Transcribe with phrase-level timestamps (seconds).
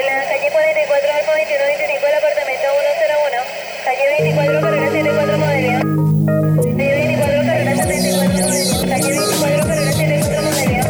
[0.00, 3.44] de la calle 44 al 2125 del apartamento 101.
[3.84, 5.80] Calle 24, carrera 74 Modelia.
[6.56, 8.78] Calle 24, carrera 74 Modelia.
[8.88, 10.82] Calle 24, carrera 74 Modelia.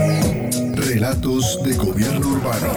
[0.76, 2.70] Relatos de gobierno urbano.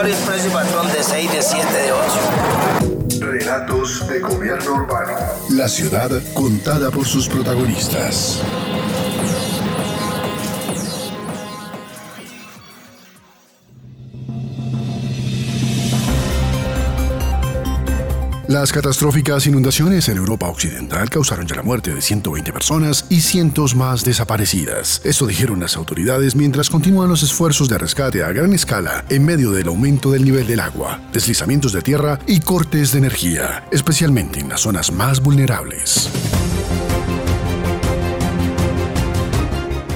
[0.00, 3.20] Horario es precio patrón de 6, de 7, de 8.
[3.20, 5.12] Relatos de gobierno urbano.
[5.50, 8.40] La ciudad contada por sus protagonistas.
[18.50, 23.76] Las catastróficas inundaciones en Europa Occidental causaron ya la muerte de 120 personas y cientos
[23.76, 25.00] más desaparecidas.
[25.04, 29.52] Esto dijeron las autoridades mientras continúan los esfuerzos de rescate a gran escala en medio
[29.52, 34.48] del aumento del nivel del agua, deslizamientos de tierra y cortes de energía, especialmente en
[34.48, 36.10] las zonas más vulnerables.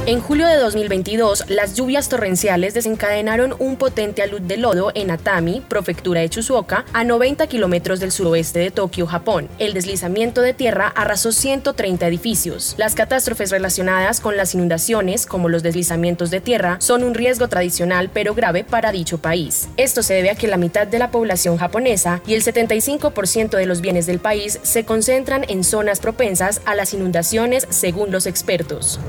[0.06, 5.62] En julio de 2022, las lluvias torrenciales desencadenaron un potente alud de lodo en Atami,
[5.66, 9.48] prefectura de Chuzuoka, a 90 kilómetros del suroeste de Tokio, Japón.
[9.58, 12.74] El deslizamiento de tierra arrasó 130 edificios.
[12.76, 18.10] Las catástrofes relacionadas con las inundaciones, como los deslizamientos de tierra, son un riesgo tradicional
[18.12, 19.70] pero grave para dicho país.
[19.78, 23.64] Esto se debe a que la mitad de la población japonesa y el 75% de
[23.64, 29.00] los bienes del país se concentran en zonas propensas a las inundaciones, según los expertos.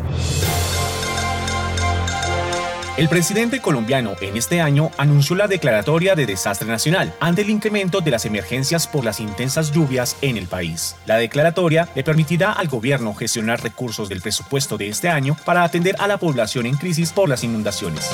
[2.98, 8.00] El presidente colombiano en este año anunció la declaratoria de desastre nacional ante el incremento
[8.00, 10.96] de las emergencias por las intensas lluvias en el país.
[11.06, 15.98] La declaratoria le permitirá al gobierno gestionar recursos del presupuesto de este año para atender
[16.00, 18.10] a la población en crisis por las inundaciones.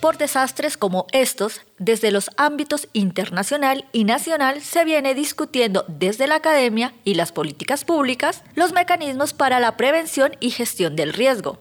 [0.00, 6.36] Por desastres como estos, desde los ámbitos internacional y nacional se viene discutiendo desde la
[6.36, 11.58] academia y las políticas públicas los mecanismos para la prevención y gestión del riesgo.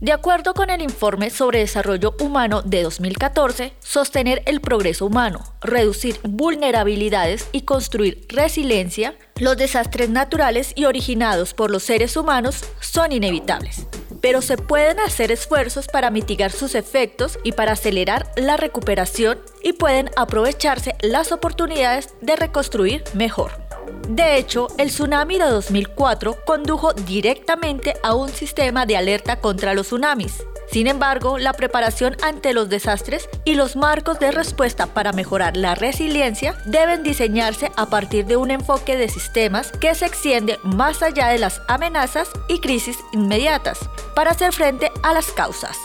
[0.00, 6.18] De acuerdo con el informe sobre desarrollo humano de 2014, sostener el progreso humano, reducir
[6.22, 13.86] vulnerabilidades y construir resiliencia, los desastres naturales y originados por los seres humanos son inevitables.
[14.22, 19.74] Pero se pueden hacer esfuerzos para mitigar sus efectos y para acelerar la recuperación y
[19.74, 23.69] pueden aprovecharse las oportunidades de reconstruir mejor.
[24.08, 29.86] De hecho, el tsunami de 2004 condujo directamente a un sistema de alerta contra los
[29.86, 30.42] tsunamis.
[30.70, 35.74] Sin embargo, la preparación ante los desastres y los marcos de respuesta para mejorar la
[35.74, 41.28] resiliencia deben diseñarse a partir de un enfoque de sistemas que se extiende más allá
[41.28, 43.78] de las amenazas y crisis inmediatas
[44.14, 45.76] para hacer frente a las causas.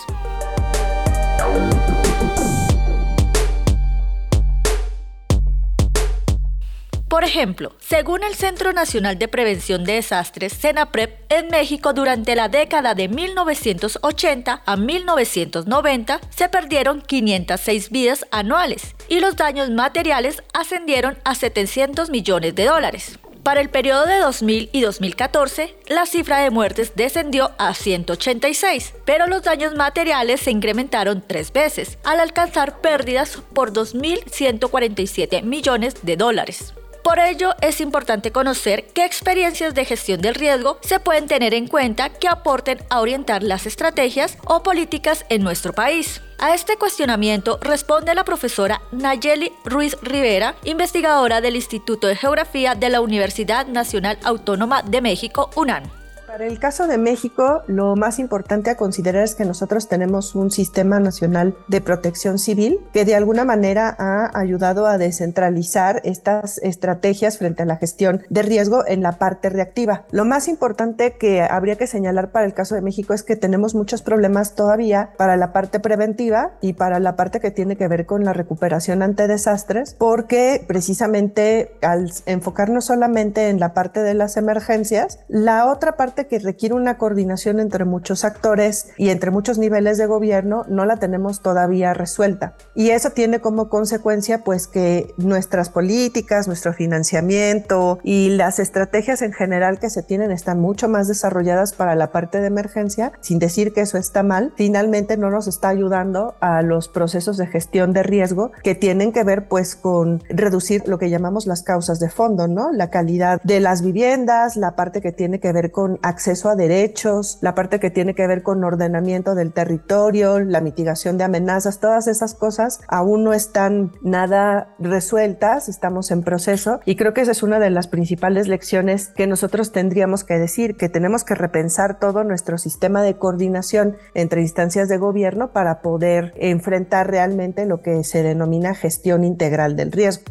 [7.07, 12.49] Por ejemplo, según el Centro Nacional de Prevención de Desastres, CENAPREP, en México durante la
[12.49, 21.19] década de 1980 a 1990 se perdieron 506 vidas anuales y los daños materiales ascendieron
[21.23, 23.19] a 700 millones de dólares.
[23.43, 29.27] Para el periodo de 2000 y 2014, la cifra de muertes descendió a 186, pero
[29.27, 36.73] los daños materiales se incrementaron tres veces, al alcanzar pérdidas por 2.147 millones de dólares.
[37.05, 41.67] Por ello, es importante conocer qué experiencias de gestión del riesgo se pueden tener en
[41.67, 46.23] cuenta que aporten a orientar las estrategias o políticas en nuestro país.
[46.39, 52.89] A este cuestionamiento responde la profesora Nayeli Ruiz Rivera, investigadora del Instituto de Geografía de
[52.89, 56.04] la Universidad Nacional Autónoma de México, UNAM.
[56.35, 60.51] Para el caso de México, lo más importante a considerar es que nosotros tenemos un
[60.51, 67.37] sistema nacional de protección civil que de alguna manera ha ayudado a descentralizar estas estrategias
[67.37, 70.03] frente a la gestión de riesgo en la parte reactiva.
[70.11, 73.73] Lo más importante que habría que señalar para el caso de México es que tenemos
[73.73, 78.05] muchos problemas todavía para la parte preventiva y para la parte que tiene que ver
[78.05, 84.35] con la recuperación ante desastres, porque precisamente al enfocarnos solamente en la parte de las
[84.35, 89.97] emergencias, la otra parte que requiere una coordinación entre muchos actores y entre muchos niveles
[89.97, 92.55] de gobierno no la tenemos todavía resuelta.
[92.73, 99.33] Y eso tiene como consecuencia pues que nuestras políticas, nuestro financiamiento y las estrategias en
[99.33, 103.73] general que se tienen están mucho más desarrolladas para la parte de emergencia, sin decir
[103.73, 108.03] que eso está mal, finalmente no nos está ayudando a los procesos de gestión de
[108.03, 112.47] riesgo que tienen que ver pues con reducir lo que llamamos las causas de fondo,
[112.47, 112.71] ¿no?
[112.71, 117.39] La calidad de las viviendas, la parte que tiene que ver con acceso a derechos,
[117.41, 122.07] la parte que tiene que ver con ordenamiento del territorio, la mitigación de amenazas, todas
[122.07, 127.43] esas cosas aún no están nada resueltas, estamos en proceso y creo que esa es
[127.43, 132.23] una de las principales lecciones que nosotros tendríamos que decir, que tenemos que repensar todo
[132.23, 138.23] nuestro sistema de coordinación entre instancias de gobierno para poder enfrentar realmente lo que se
[138.23, 140.23] denomina gestión integral del riesgo.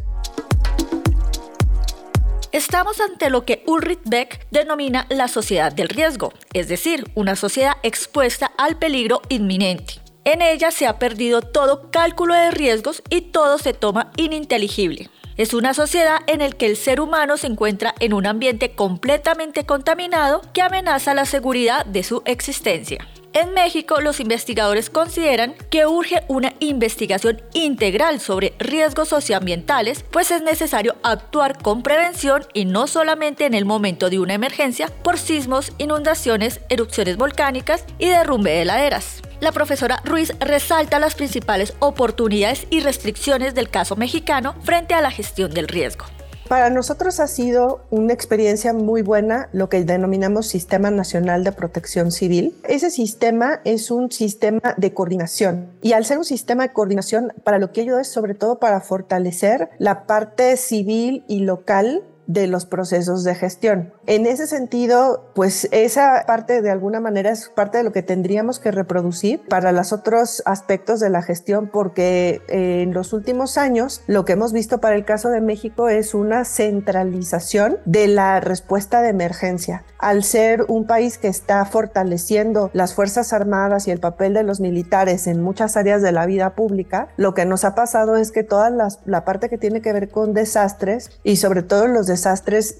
[2.55, 7.73] Estamos ante lo que Ulrich Beck denomina la sociedad del riesgo, es decir, una sociedad
[7.83, 9.95] expuesta al peligro inminente.
[10.23, 15.09] En ella se ha perdido todo cálculo de riesgos y todo se toma ininteligible.
[15.35, 19.65] Es una sociedad en la que el ser humano se encuentra en un ambiente completamente
[19.65, 23.05] contaminado que amenaza la seguridad de su existencia.
[23.35, 30.41] En México, los investigadores consideran que urge una investigación integral sobre riesgos socioambientales, pues es
[30.41, 35.73] necesario actuar con prevención y no solamente en el momento de una emergencia por sismos,
[35.79, 39.21] inundaciones, erupciones volcánicas y derrumbe de laderas.
[39.41, 45.11] La profesora Ruiz resalta las principales oportunidades y restricciones del caso mexicano frente a la
[45.11, 46.05] gestión del riesgo.
[46.47, 52.11] Para nosotros ha sido una experiencia muy buena lo que denominamos Sistema Nacional de Protección
[52.11, 52.55] Civil.
[52.63, 57.57] Ese sistema es un sistema de coordinación y al ser un sistema de coordinación, para
[57.57, 62.65] lo que ayuda es sobre todo para fortalecer la parte civil y local de los
[62.65, 63.93] procesos de gestión.
[64.07, 68.59] En ese sentido, pues esa parte de alguna manera es parte de lo que tendríamos
[68.59, 74.25] que reproducir para los otros aspectos de la gestión, porque en los últimos años lo
[74.25, 79.09] que hemos visto para el caso de México es una centralización de la respuesta de
[79.09, 79.83] emergencia.
[79.99, 84.59] Al ser un país que está fortaleciendo las Fuerzas Armadas y el papel de los
[84.59, 88.43] militares en muchas áreas de la vida pública, lo que nos ha pasado es que
[88.43, 88.69] toda
[89.05, 92.14] la parte que tiene que ver con desastres y sobre todo los desastres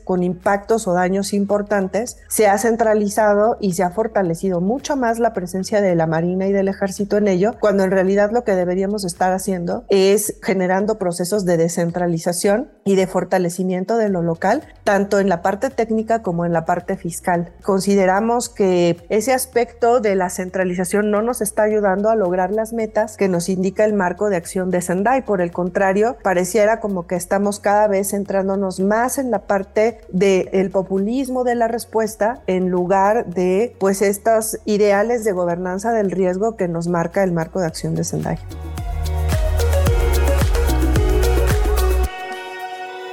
[0.04, 5.34] con impactos o daños importantes, se ha centralizado y se ha fortalecido mucho más la
[5.34, 9.04] presencia de la Marina y del Ejército en ello, cuando en realidad lo que deberíamos
[9.04, 15.30] estar haciendo es generando procesos de descentralización y de fortalecimiento de lo local, tanto en
[15.30, 17.52] la parte técnica como en la parte fiscal.
[17.64, 23.18] Consideramos que ese aspecto de la centralización no nos está ayudando a lograr las metas
[23.18, 25.26] que nos indica el marco de acción de Sendai.
[25.26, 30.70] Por el contrario, pareciera como que estamos cada vez centrándonos más en la parte del
[30.72, 36.68] populismo de la respuesta en lugar de pues estos ideales de gobernanza del riesgo que
[36.68, 38.40] nos marca el marco de acción de Sendai.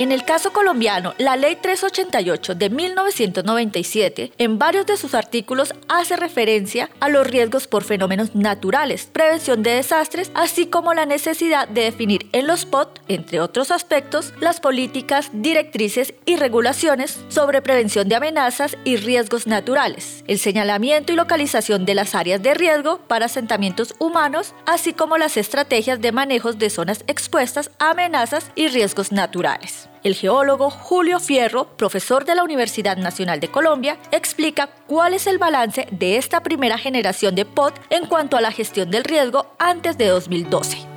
[0.02, 6.16] En el caso colombiano, la Ley 388 de 1997, en varios de sus artículos, hace
[6.16, 11.82] referencia a los riesgos por fenómenos naturales, prevención de desastres, así como la necesidad de
[11.82, 18.16] definir en los POT, entre otros aspectos, las políticas, directrices y regulaciones sobre prevención de
[18.16, 23.94] amenazas y riesgos naturales, el señalamiento y localización de las áreas de riesgo para asentamientos
[24.00, 29.91] humanos, así como las estrategias de manejos de zonas expuestas a amenazas y riesgos naturales.
[30.04, 35.38] El geólogo Julio Fierro, profesor de la Universidad Nacional de Colombia, explica cuál es el
[35.38, 39.96] balance de esta primera generación de POT en cuanto a la gestión del riesgo antes
[39.96, 40.91] de 2012.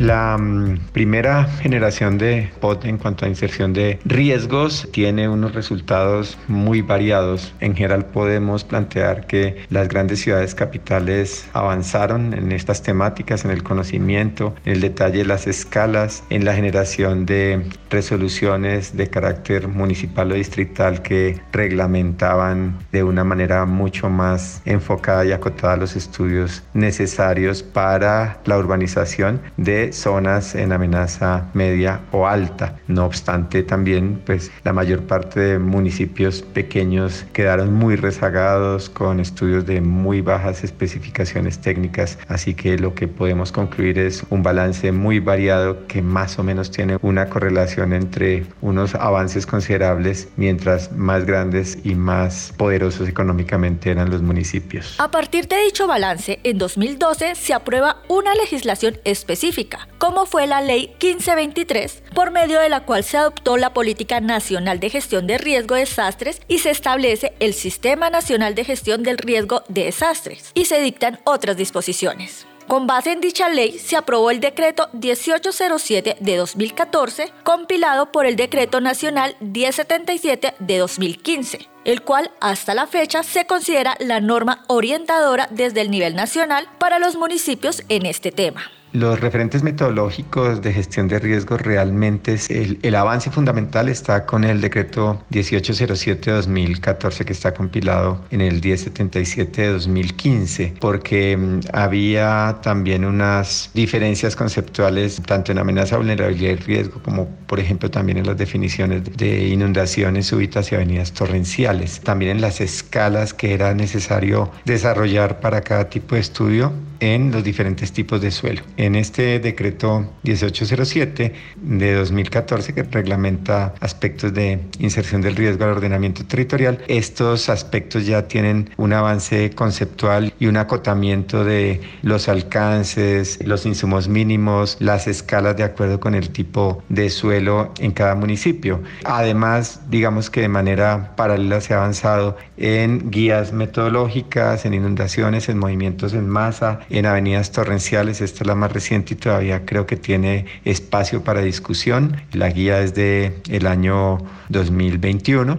[0.00, 6.38] La mm, primera generación de POT en cuanto a inserción de riesgos tiene unos resultados
[6.48, 7.52] muy variados.
[7.60, 13.62] En general podemos plantear que las grandes ciudades capitales avanzaron en estas temáticas, en el
[13.62, 20.32] conocimiento, en el detalle de las escalas, en la generación de resoluciones de carácter municipal
[20.32, 27.62] o distrital que reglamentaban de una manera mucho más enfocada y acotada los estudios necesarios
[27.62, 32.76] para la urbanización de zonas en amenaza media o alta.
[32.86, 39.66] No obstante, también pues la mayor parte de municipios pequeños quedaron muy rezagados con estudios
[39.66, 45.20] de muy bajas especificaciones técnicas, así que lo que podemos concluir es un balance muy
[45.20, 51.78] variado que más o menos tiene una correlación entre unos avances considerables mientras más grandes
[51.84, 54.96] y más poderosos económicamente eran los municipios.
[54.98, 60.60] A partir de dicho balance, en 2012 se aprueba una legislación específica como fue la
[60.60, 65.38] Ley 1523, por medio de la cual se adoptó la Política Nacional de Gestión de
[65.38, 70.50] Riesgo de Desastres y se establece el Sistema Nacional de Gestión del Riesgo de Desastres
[70.54, 72.46] y se dictan otras disposiciones.
[72.70, 78.36] Con base en dicha ley se aprobó el decreto 1807 de 2014, compilado por el
[78.36, 85.48] decreto nacional 1077 de 2015, el cual hasta la fecha se considera la norma orientadora
[85.50, 88.70] desde el nivel nacional para los municipios en este tema.
[88.92, 94.60] Los referentes metodológicos de gestión de riesgos realmente es el, avance fundamental está con el
[94.60, 103.70] decreto 1807-2014 que está compilado en el 1077 de 2015 porque mm, había también unas
[103.74, 109.04] diferencias conceptuales tanto en amenaza, vulnerabilidad y riesgo como por ejemplo también en las definiciones
[109.16, 112.00] de inundaciones súbitas y avenidas torrenciales.
[112.00, 117.42] También en las escalas que era necesario desarrollar para cada tipo de estudio en los
[117.42, 118.62] diferentes tipos de suelo.
[118.76, 126.24] En este decreto 1807 de 2014 que reglamenta aspectos de inserción del riesgo al ordenamiento
[126.24, 133.66] territorial, estos aspectos ya tienen un avance conceptual y un acotamiento de los alcances, los
[133.66, 138.82] insumos mínimos, las escalas de acuerdo con el tipo de suelo en cada municipio.
[139.04, 145.58] Además, digamos que de manera paralela se ha avanzado en guías metodológicas, en inundaciones, en
[145.58, 148.20] movimientos en masa, en avenidas torrenciales.
[148.20, 152.20] Esta es la más reciente y todavía creo que tiene espacio para discusión.
[152.32, 154.18] La guía es de el año
[154.48, 155.58] 2021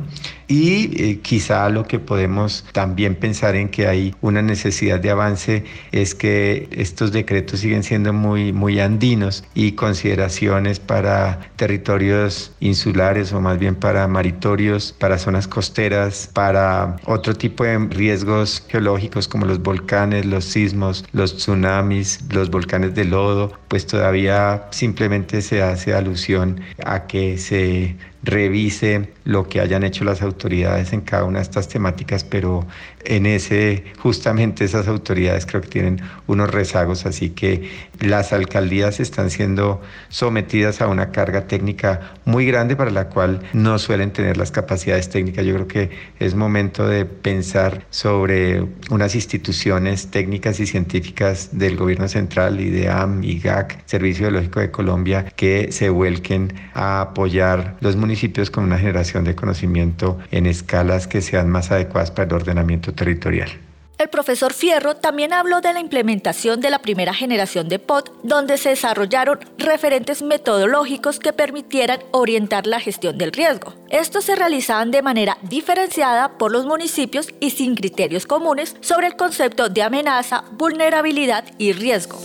[0.51, 5.63] y eh, quizá lo que podemos también pensar en que hay una necesidad de avance
[5.93, 13.39] es que estos decretos siguen siendo muy, muy andinos y consideraciones para territorios insulares o
[13.39, 19.63] más bien para maritorios, para zonas costeras, para otro tipo de riesgos geológicos como los
[19.63, 26.59] volcanes, los sismos, los tsunamis, los volcanes de lodo, pues todavía simplemente se hace alusión
[26.83, 31.67] a que se revise lo que hayan hecho las autoridades en cada una de estas
[31.67, 32.67] temáticas, pero
[33.03, 39.29] en ese, justamente esas autoridades creo que tienen unos rezagos, así que las alcaldías están
[39.29, 44.51] siendo sometidas a una carga técnica muy grande para la cual no suelen tener las
[44.51, 45.45] capacidades técnicas.
[45.45, 52.07] Yo creo que es momento de pensar sobre unas instituciones técnicas y científicas del gobierno
[52.07, 58.65] central, IDEAM, IGAC, Servicio Biológico de Colombia, que se vuelquen a apoyar los municipios con
[58.65, 63.49] una generación de conocimiento en escalas que sean más adecuadas para el ordenamiento territorial.
[63.97, 68.57] El profesor Fierro también habló de la implementación de la primera generación de POT, donde
[68.57, 73.75] se desarrollaron referentes metodológicos que permitieran orientar la gestión del riesgo.
[73.89, 79.15] Estos se realizaban de manera diferenciada por los municipios y sin criterios comunes sobre el
[79.15, 82.19] concepto de amenaza, vulnerabilidad y riesgo.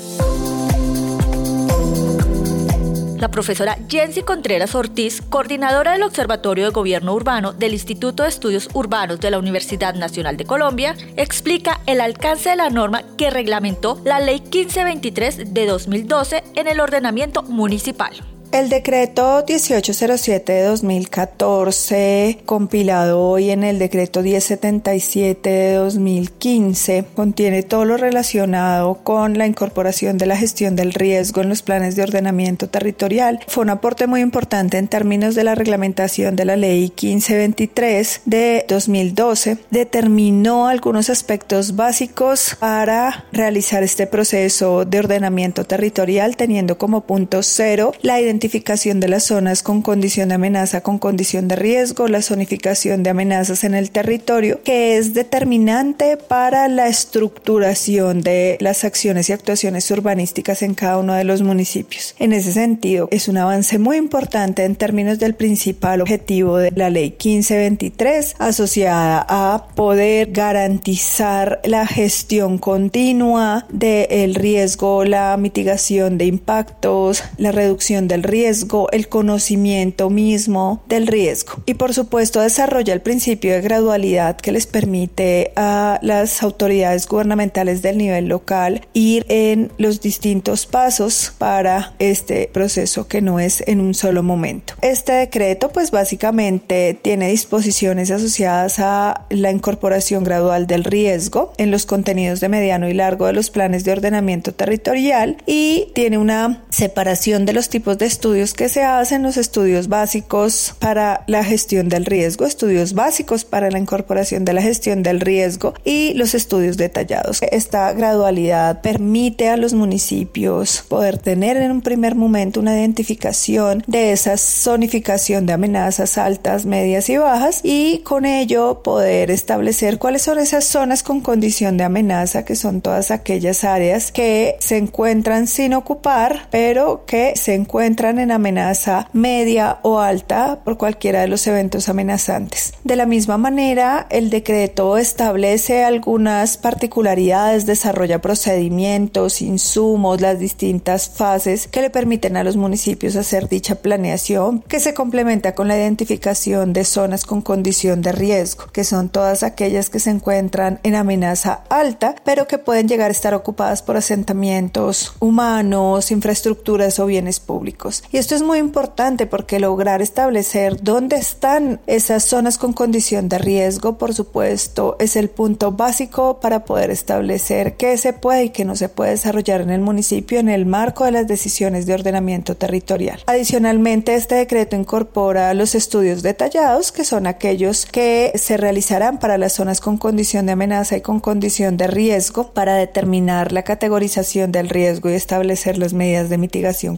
[3.19, 8.69] La profesora Jensi Contreras Ortiz, coordinadora del Observatorio de Gobierno Urbano del Instituto de Estudios
[8.75, 14.01] Urbanos de la Universidad Nacional de Colombia, explica el alcance de la norma que reglamentó
[14.05, 18.36] la Ley 1523 de 2012 en el ordenamiento municipal.
[18.53, 27.85] El decreto 1807 de 2014, compilado hoy en el decreto 1077 de 2015, contiene todo
[27.85, 32.69] lo relacionado con la incorporación de la gestión del riesgo en los planes de ordenamiento
[32.69, 33.41] territorial.
[33.49, 38.65] Fue un aporte muy importante en términos de la reglamentación de la ley 1523 de
[38.69, 39.59] 2012.
[39.71, 47.93] Determinó algunos aspectos básicos para realizar este proceso de ordenamiento territorial, teniendo como punto cero
[48.03, 52.21] la identificación identificación de las zonas con condición de amenaza, con condición de riesgo, la
[52.21, 59.31] zonificación de amenazas en el territorio, que es determinante para la estructuración de las acciones
[59.31, 62.15] y actuaciones urbanísticas en cada uno de los municipios.
[62.19, 66.91] En ese sentido, es un avance muy importante en términos del principal objetivo de la
[66.91, 77.25] ley 1523, asociada a poder garantizar la gestión continua del riesgo, la mitigación de impactos,
[77.39, 81.55] la reducción del riesgo el conocimiento mismo del riesgo.
[81.67, 87.83] Y por supuesto desarrolla el principio de gradualidad que les permite a las autoridades gubernamentales
[87.83, 93.81] del nivel local ir en los distintos pasos para este proceso que no es en
[93.81, 94.75] un solo momento.
[94.83, 101.87] Este decreto pues básicamente tiene disposiciones asociadas a la incorporación gradual del riesgo en los
[101.87, 107.47] contenidos de mediano y largo de los planes de ordenamiento territorial y tiene una separación
[107.47, 112.07] de los tipos de estudios que se hacen, los estudios básicos para la gestión del
[112.07, 117.43] riesgo, estudios básicos para la incorporación de la gestión del riesgo y los estudios detallados.
[117.43, 124.13] Esta gradualidad permite a los municipios poder tener en un primer momento una identificación de
[124.13, 130.39] esa zonificación de amenazas altas, medias y bajas y con ello poder establecer cuáles son
[130.39, 135.75] esas zonas con condición de amenaza, que son todas aquellas áreas que se encuentran sin
[135.75, 141.89] ocupar, pero que se encuentran en amenaza media o alta por cualquiera de los eventos
[141.89, 142.75] amenazantes.
[142.85, 151.67] De la misma manera, el decreto establece algunas particularidades, desarrolla procedimientos, insumos, las distintas fases
[151.67, 156.73] que le permiten a los municipios hacer dicha planeación, que se complementa con la identificación
[156.73, 161.65] de zonas con condición de riesgo, que son todas aquellas que se encuentran en amenaza
[161.69, 167.96] alta, pero que pueden llegar a estar ocupadas por asentamientos humanos, infraestructuras o bienes públicos.
[168.13, 173.39] Y esto es muy importante porque lograr establecer dónde están esas zonas con condición de
[173.39, 178.65] riesgo, por supuesto, es el punto básico para poder establecer qué se puede y qué
[178.65, 182.57] no se puede desarrollar en el municipio en el marco de las decisiones de ordenamiento
[182.57, 183.21] territorial.
[183.27, 189.55] Adicionalmente, este decreto incorpora los estudios detallados, que son aquellos que se realizarán para las
[189.55, 194.69] zonas con condición de amenaza y con condición de riesgo para determinar la categorización del
[194.69, 196.97] riesgo y establecer las medidas de mitigación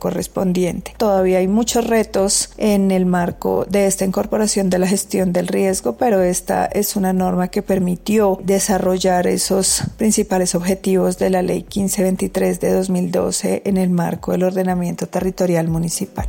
[0.96, 5.96] Todavía hay muchos retos en el marco de esta incorporación de la gestión del riesgo,
[5.96, 12.60] pero esta es una norma que permitió desarrollar esos principales objetivos de la Ley 1523
[12.60, 16.26] de 2012 en el marco del ordenamiento territorial municipal.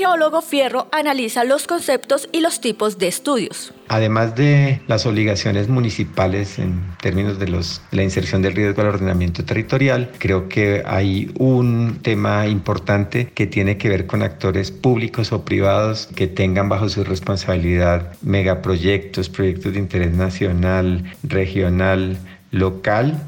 [0.00, 3.74] Geólogo Fierro analiza los conceptos y los tipos de estudios.
[3.88, 9.44] Además de las obligaciones municipales en términos de, los, la inserción del riesgo al ordenamiento
[9.44, 15.44] territorial, creo que hay un tema importante que tiene que ver con actores públicos o
[15.44, 22.16] privados que tengan bajo su responsabilidad megaproyectos, proyectos de interés nacional, regional,
[22.52, 23.20] local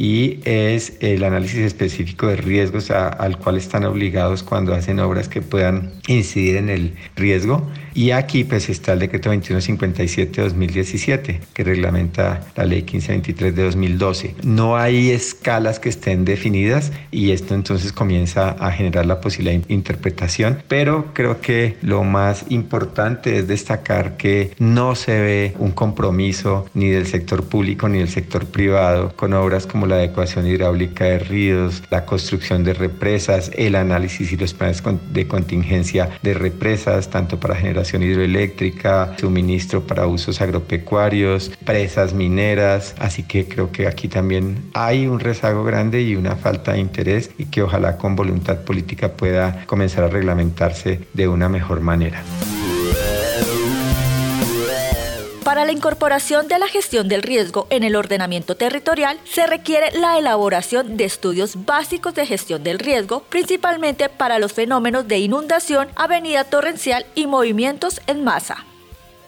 [0.00, 5.42] y es el análisis específico de riesgos al cual están obligados cuando hacen obras que
[5.42, 7.68] puedan incidir en el riesgo.
[7.98, 13.64] Y aquí pues está el decreto 2157 de 2017 que reglamenta la ley 1523 de
[13.64, 14.34] 2012.
[14.44, 19.74] No hay escalas que estén definidas y esto entonces comienza a generar la posibilidad de
[19.74, 26.66] interpretación, pero creo que lo más importante es destacar que no se ve un compromiso
[26.74, 31.18] ni del sector público ni del sector privado con obras como la adecuación hidráulica de
[31.18, 37.40] ríos, la construcción de represas, el análisis y los planes de contingencia de represas, tanto
[37.40, 42.94] para generación hidroeléctrica, suministro para usos agropecuarios, presas mineras.
[42.98, 47.30] Así que creo que aquí también hay un rezago grande y una falta de interés
[47.38, 52.22] y que ojalá con voluntad política pueda comenzar a reglamentarse de una mejor manera.
[55.48, 60.18] Para la incorporación de la gestión del riesgo en el ordenamiento territorial se requiere la
[60.18, 66.44] elaboración de estudios básicos de gestión del riesgo, principalmente para los fenómenos de inundación, avenida
[66.44, 68.66] torrencial y movimientos en masa.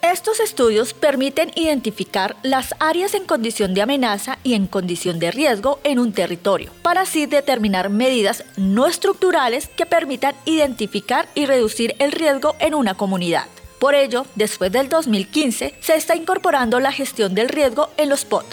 [0.02, 5.80] Estos estudios permiten identificar las áreas en condición de amenaza y en condición de riesgo
[5.84, 12.12] en un territorio, para así determinar medidas no estructurales que permitan identificar y reducir el
[12.12, 13.46] riesgo en una comunidad.
[13.80, 18.44] Por ello, después del 2015, se está incorporando la gestión del riesgo en los POT.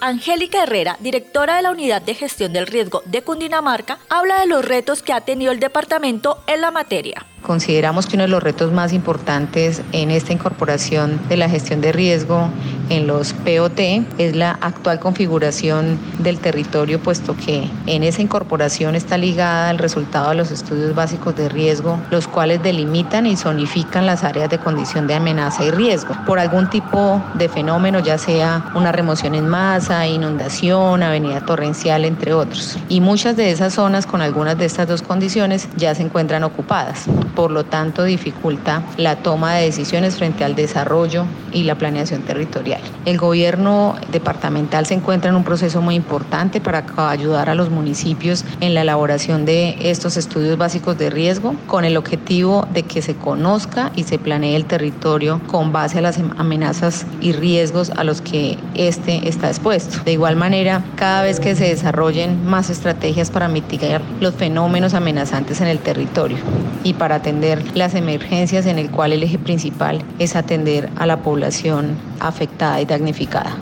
[0.00, 4.64] Angélica Herrera, directora de la Unidad de Gestión del Riesgo de Cundinamarca, habla de los
[4.64, 7.26] retos que ha tenido el departamento en la materia.
[7.44, 11.92] Consideramos que uno de los retos más importantes en esta incorporación de la gestión de
[11.92, 12.48] riesgo
[12.88, 13.80] en los POT
[14.16, 20.30] es la actual configuración del territorio, puesto que en esa incorporación está ligada el resultado
[20.30, 25.06] de los estudios básicos de riesgo, los cuales delimitan y zonifican las áreas de condición
[25.06, 30.06] de amenaza y riesgo por algún tipo de fenómeno, ya sea una remoción en masa,
[30.06, 32.78] inundación, avenida torrencial, entre otros.
[32.88, 37.06] Y muchas de esas zonas con algunas de estas dos condiciones ya se encuentran ocupadas
[37.34, 42.80] por lo tanto dificulta la toma de decisiones frente al desarrollo y la planeación territorial.
[43.04, 48.44] El gobierno departamental se encuentra en un proceso muy importante para ayudar a los municipios
[48.60, 53.14] en la elaboración de estos estudios básicos de riesgo con el objetivo de que se
[53.14, 58.20] conozca y se planee el territorio con base a las amenazas y riesgos a los
[58.20, 60.02] que este está expuesto.
[60.04, 65.60] De igual manera, cada vez que se desarrollen más estrategias para mitigar los fenómenos amenazantes
[65.60, 66.38] en el territorio
[66.82, 71.22] y para atender las emergencias en el cual el eje principal es atender a la
[71.22, 73.56] población afectada y damnificada.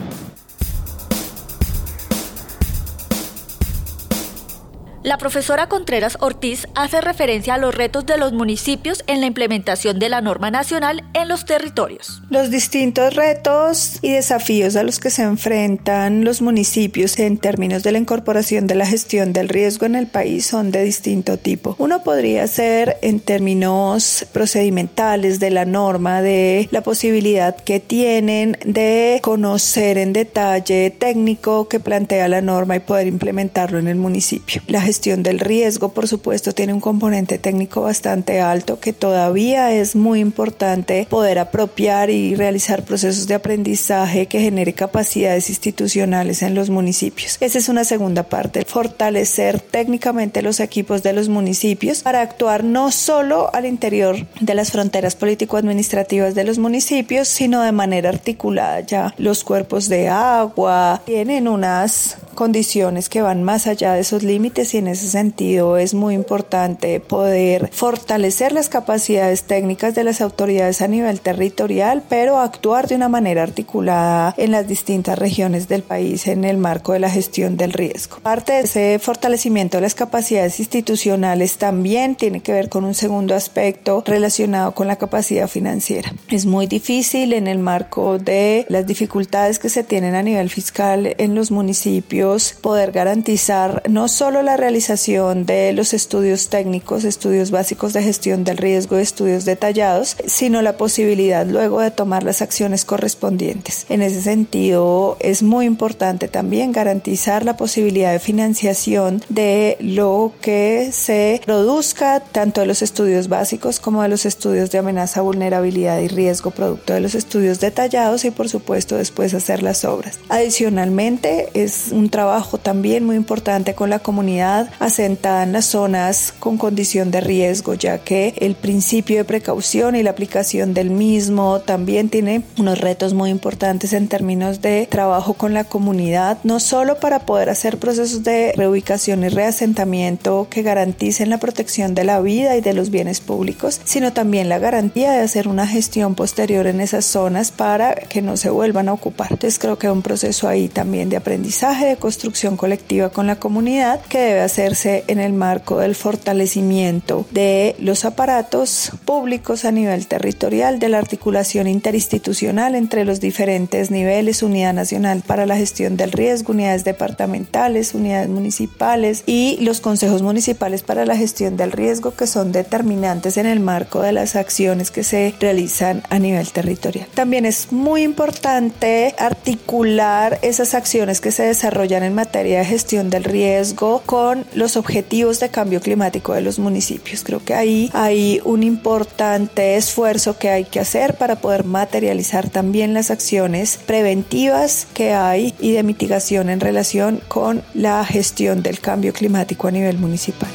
[5.05, 9.99] La profesora Contreras Ortiz hace referencia a los retos de los municipios en la implementación
[9.99, 12.23] de la norma nacional en los territorios.
[12.31, 17.91] Los distintos retos y desafíos a los que se enfrentan los municipios en términos de
[17.91, 21.75] la incorporación de la gestión del riesgo en el país son de distinto tipo.
[21.81, 29.19] Uno podría ser en términos procedimentales de la norma, de la posibilidad que tienen de
[29.21, 34.63] conocer en detalle técnico que plantea la norma y poder implementarlo en el municipio.
[34.93, 40.21] Gestión del riesgo, por supuesto, tiene un componente técnico bastante alto que todavía es muy
[40.21, 47.39] importante poder apropiar y realizar procesos de aprendizaje que genere capacidades institucionales en los municipios.
[47.41, 52.93] Esa es una segunda parte, fortalecer técnicamente los equipos de los municipios para actuar no
[52.93, 58.81] solo al interior de las fronteras político-administrativas de los municipios, sino de manera articulada.
[58.81, 64.75] Ya los cuerpos de agua tienen unas condiciones que van más allá de esos límites
[64.75, 70.83] y en ese sentido es muy importante poder fortalecer las capacidades técnicas de las autoridades
[70.83, 76.27] a nivel territorial, pero actuar de una manera articulada en las distintas regiones del país
[76.27, 78.19] en el marco de la gestión del riesgo.
[78.23, 83.35] Parte de ese fortalecimiento de las capacidades institucionales también tiene que ver con un segundo
[83.35, 86.13] aspecto relacionado con la capacidad financiera.
[86.29, 91.15] Es muy difícil en el marco de las dificultades que se tienen a nivel fiscal
[91.19, 97.93] en los municipios poder garantizar no solo la realización de los estudios técnicos, estudios básicos
[97.93, 103.85] de gestión del riesgo, estudios detallados, sino la posibilidad luego de tomar las acciones correspondientes.
[103.89, 110.91] En ese sentido, es muy importante también garantizar la posibilidad de financiación de lo que
[110.93, 116.09] se produzca tanto de los estudios básicos como de los estudios de amenaza, vulnerabilidad y
[116.09, 120.19] riesgo producto de los estudios detallados y por supuesto después hacer las obras.
[120.29, 126.59] Adicionalmente, es un trabajo también muy importante con la comunidad asentada en las zonas con
[126.59, 132.09] condición de riesgo, ya que el principio de precaución y la aplicación del mismo también
[132.09, 137.21] tiene unos retos muy importantes en términos de trabajo con la comunidad, no solo para
[137.21, 142.61] poder hacer procesos de reubicación y reasentamiento que garanticen la protección de la vida y
[142.61, 147.05] de los bienes públicos, sino también la garantía de hacer una gestión posterior en esas
[147.05, 149.29] zonas para que no se vuelvan a ocupar.
[149.31, 154.01] Entonces creo que un proceso ahí también de aprendizaje, de construcción colectiva con la comunidad
[154.03, 160.79] que debe hacerse en el marco del fortalecimiento de los aparatos públicos a nivel territorial,
[160.79, 166.53] de la articulación interinstitucional entre los diferentes niveles, Unidad Nacional para la Gestión del Riesgo,
[166.53, 172.53] unidades departamentales, unidades municipales y los consejos municipales para la gestión del riesgo que son
[172.53, 177.07] determinantes en el marco de las acciones que se realizan a nivel territorial.
[177.15, 183.25] También es muy importante articular esas acciones que se desarrollan en materia de gestión del
[183.25, 187.23] riesgo con los objetivos de cambio climático de los municipios.
[187.25, 192.95] Creo que ahí hay un importante esfuerzo que hay que hacer para poder materializar también
[192.95, 199.13] las acciones preventivas que hay y de mitigación en relación con la gestión del cambio
[199.13, 200.51] climático a nivel municipal.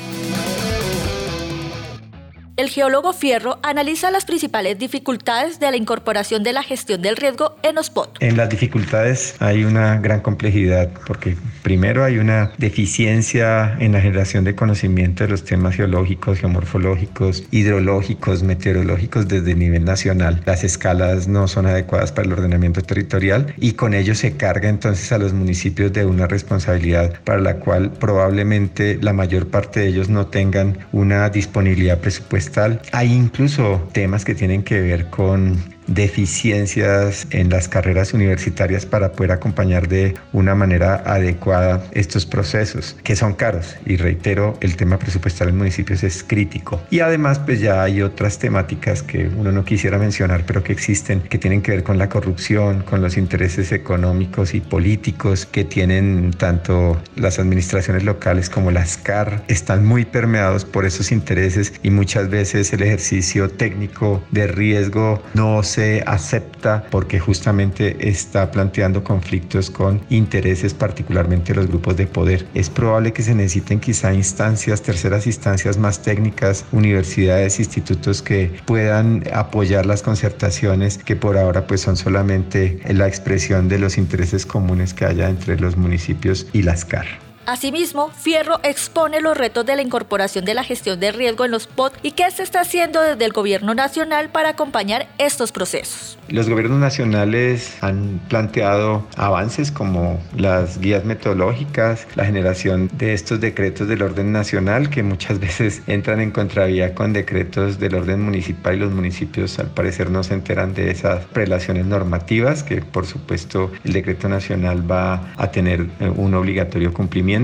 [2.57, 7.55] El geólogo Fierro analiza las principales dificultades de la incorporación de la gestión del riesgo
[7.61, 8.17] en OSPOT.
[8.19, 14.43] En las dificultades hay una gran complejidad porque primero hay una deficiencia en la generación
[14.43, 20.41] de conocimiento de los temas geológicos, geomorfológicos, hidrológicos, meteorológicos desde el nivel nacional.
[20.47, 25.11] Las escalas no son adecuadas para el ordenamiento territorial y con ello se carga entonces
[25.11, 30.09] a los municipios de una responsabilidad para la cual probablemente la mayor parte de ellos
[30.09, 32.46] no tengan una disponibilidad presupuestaria
[32.91, 39.31] hay incluso temas que tienen que ver con deficiencias en las carreras universitarias para poder
[39.31, 43.75] acompañar de una manera adecuada estos procesos, que son caros.
[43.85, 46.81] Y reitero, el tema presupuestal en municipios es crítico.
[46.89, 51.21] Y además, pues ya hay otras temáticas que uno no quisiera mencionar, pero que existen,
[51.21, 56.31] que tienen que ver con la corrupción, con los intereses económicos y políticos que tienen
[56.31, 59.43] tanto las administraciones locales como las CAR.
[59.47, 65.63] Están muy permeados por esos intereses y muchas veces el ejercicio técnico de riesgo no
[65.63, 72.47] se se acepta porque justamente está planteando conflictos con intereses, particularmente los grupos de poder.
[72.55, 79.23] Es probable que se necesiten quizá instancias, terceras instancias más técnicas, universidades, institutos que puedan
[79.31, 84.95] apoyar las concertaciones que por ahora pues son solamente la expresión de los intereses comunes
[84.95, 87.26] que haya entre los municipios y las CAR.
[87.47, 91.65] Asimismo, Fierro expone los retos de la incorporación de la gestión de riesgo en los
[91.65, 96.19] POT y qué se está haciendo desde el gobierno nacional para acompañar estos procesos.
[96.27, 103.87] Los gobiernos nacionales han planteado avances como las guías metodológicas, la generación de estos decretos
[103.87, 108.79] del orden nacional que muchas veces entran en contravía con decretos del orden municipal y
[108.79, 113.93] los municipios al parecer no se enteran de esas relaciones normativas que por supuesto el
[113.93, 117.36] decreto nacional va a tener eh, un obligatorio cumplimiento.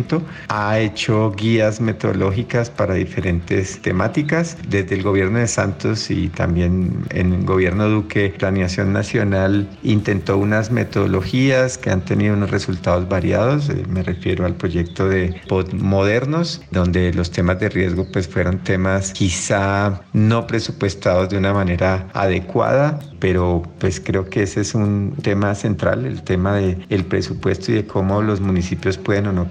[0.50, 7.34] Ha hecho guías metodológicas para diferentes temáticas desde el gobierno de Santos y también en
[7.34, 13.70] el gobierno Duque Planeación Nacional intentó unas metodologías que han tenido unos resultados variados.
[13.70, 18.60] Eh, me refiero al proyecto de POD modernos, donde los temas de riesgo pues fueron
[18.60, 25.16] temas quizá no presupuestados de una manera adecuada, pero pues creo que ese es un
[25.22, 29.48] tema central, el tema del el presupuesto y de cómo los municipios pueden o no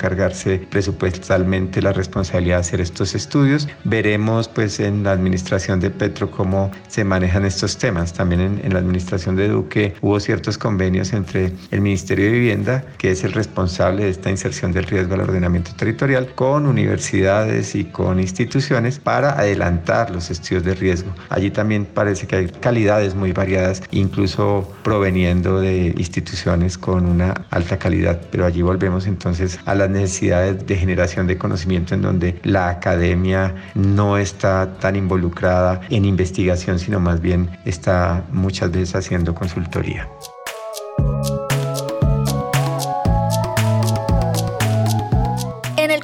[0.71, 3.68] presupuestalmente la responsabilidad de hacer estos estudios.
[3.85, 8.12] Veremos pues en la administración de Petro cómo se manejan estos temas.
[8.12, 12.85] También en, en la administración de Duque hubo ciertos convenios entre el Ministerio de Vivienda,
[12.99, 17.85] que es el responsable de esta inserción del riesgo al ordenamiento territorial, con universidades y
[17.85, 21.12] con instituciones para adelantar los estudios de riesgo.
[21.29, 27.79] Allí también parece que hay calidades muy variadas, incluso proveniendo de instituciones con una alta
[27.79, 32.69] calidad, pero allí volvemos entonces a las necesidades de generación de conocimiento en donde la
[32.69, 40.09] academia no está tan involucrada en investigación, sino más bien está muchas veces haciendo consultoría.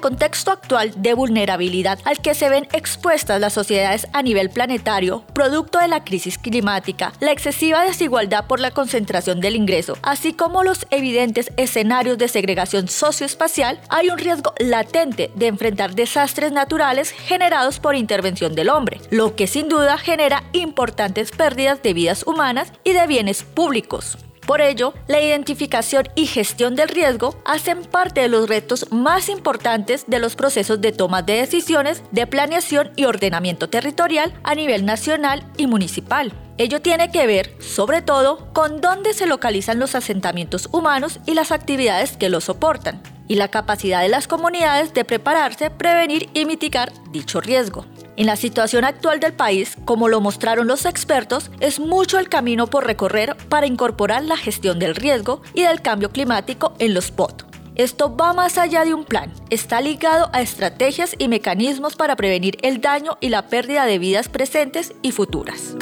[0.08, 5.78] Contexto actual de vulnerabilidad al que se ven expuestas las sociedades a nivel planetario, producto
[5.80, 10.86] de la crisis climática, la excesiva desigualdad por la concentración del ingreso, así como los
[10.88, 17.94] evidentes escenarios de segregación socioespacial, hay un riesgo latente de enfrentar desastres naturales generados por
[17.94, 23.06] intervención del hombre, lo que sin duda genera importantes pérdidas de vidas humanas y de
[23.06, 24.16] bienes públicos.
[24.48, 30.04] Por ello, la identificación y gestión del riesgo hacen parte de los retos más importantes
[30.06, 35.44] de los procesos de toma de decisiones de planeación y ordenamiento territorial a nivel nacional
[35.58, 36.32] y municipal.
[36.56, 41.52] Ello tiene que ver, sobre todo, con dónde se localizan los asentamientos humanos y las
[41.52, 46.90] actividades que los soportan, y la capacidad de las comunidades de prepararse, prevenir y mitigar
[47.12, 47.84] dicho riesgo.
[48.18, 52.66] En la situación actual del país, como lo mostraron los expertos, es mucho el camino
[52.66, 57.44] por recorrer para incorporar la gestión del riesgo y del cambio climático en los POT.
[57.76, 62.58] Esto va más allá de un plan, está ligado a estrategias y mecanismos para prevenir
[62.62, 65.76] el daño y la pérdida de vidas presentes y futuras.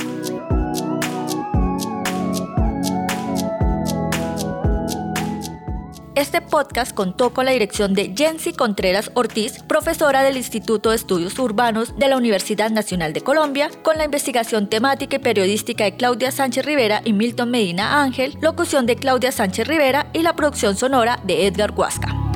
[6.17, 11.39] Este podcast contó con la dirección de Jensi Contreras Ortiz, profesora del Instituto de Estudios
[11.39, 16.31] Urbanos de la Universidad Nacional de Colombia, con la investigación temática y periodística de Claudia
[16.31, 21.21] Sánchez Rivera y Milton Medina Ángel, locución de Claudia Sánchez Rivera y la producción sonora
[21.25, 22.36] de Edgar Huasca.